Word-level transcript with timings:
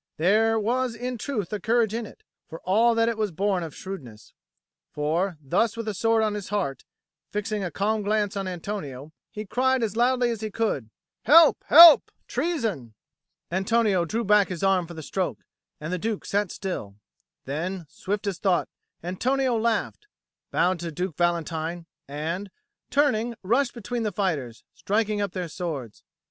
There 0.17 0.59
was 0.59 0.95
in 0.95 1.19
truth 1.19 1.53
a 1.53 1.59
courage 1.59 1.93
in 1.93 2.07
it, 2.07 2.23
for 2.49 2.59
all 2.61 2.95
that 2.95 3.07
it 3.07 3.19
was 3.19 3.31
born 3.31 3.61
of 3.61 3.75
shrewdness. 3.75 4.33
For, 4.89 5.37
thus 5.39 5.77
with 5.77 5.85
the 5.85 5.93
sword 5.93 6.23
on 6.23 6.33
his 6.33 6.49
heart, 6.49 6.85
fixing 7.29 7.63
a 7.63 7.69
calm 7.69 8.01
glance 8.01 8.35
on 8.35 8.47
Antonio, 8.47 9.11
he 9.29 9.45
cried 9.45 9.83
as 9.83 9.95
loudly 9.95 10.31
as 10.31 10.41
he 10.41 10.49
could, 10.49 10.89
"Help, 11.25 11.63
help, 11.67 12.09
treason!" 12.27 12.95
Antonio 13.51 14.03
drew 14.03 14.23
back 14.23 14.47
his 14.47 14.63
arm 14.63 14.87
for 14.87 14.95
the 14.95 15.03
stroke; 15.03 15.45
and 15.79 15.93
the 15.93 15.99
Duke 15.99 16.25
sat 16.25 16.49
still; 16.49 16.95
then, 17.45 17.85
swift 17.87 18.25
as 18.25 18.39
thought, 18.39 18.69
Antonio 19.03 19.55
laughed, 19.55 20.07
bowed 20.49 20.79
to 20.79 20.91
Duke 20.91 21.15
Valentine 21.15 21.85
and, 22.07 22.49
turning, 22.89 23.35
rushed 23.43 23.75
between 23.75 24.01
the 24.01 24.11
fighters, 24.11 24.63
striking 24.73 25.21
up 25.21 25.33
their 25.33 25.47
swords. 25.47 26.01